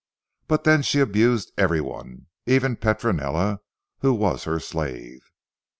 But 0.47 0.63
then 0.63 0.81
she 0.81 0.99
abused 0.99 1.51
everyone, 1.59 2.25
even 2.47 2.75
Petronella, 2.75 3.59
who 3.99 4.15
was 4.15 4.45
her 4.45 4.59
slave. 4.59 5.29